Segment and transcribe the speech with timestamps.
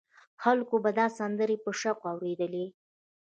[0.43, 2.65] خلکو به دا سندرې په شوق اورېدلې.